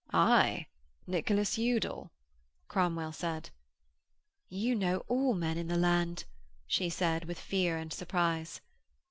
'Aye, 0.11 0.65
Nicholas 1.05 1.59
Udal,' 1.59 2.11
Cromwell 2.67 3.11
said. 3.11 3.51
'You 4.49 4.73
know 4.73 5.03
all 5.07 5.35
men 5.35 5.59
in 5.59 5.67
the 5.67 5.77
land,' 5.77 6.25
she 6.65 6.89
said, 6.89 7.25
with 7.25 7.39
fear 7.39 7.77
and 7.77 7.93
surprise. 7.93 8.61